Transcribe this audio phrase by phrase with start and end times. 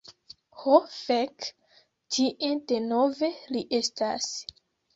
[0.61, 1.49] Ho fek.
[2.17, 4.35] Tie denove li estas.